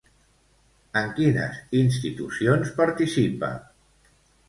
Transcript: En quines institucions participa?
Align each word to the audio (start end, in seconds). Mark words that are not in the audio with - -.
En 1.01 1.11
quines 1.19 1.61
institucions 1.83 2.75
participa? 2.83 3.55